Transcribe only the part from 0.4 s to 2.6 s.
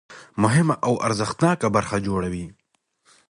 مهمه او ارزښتناکه برخه جوړوي.